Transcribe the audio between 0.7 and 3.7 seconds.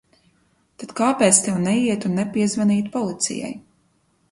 Tad kāpēc tev neiet un nepiezvanīt policijai?